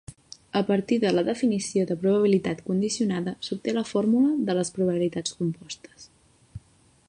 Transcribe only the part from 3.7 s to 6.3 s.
la fórmula de les probabilitats compostes.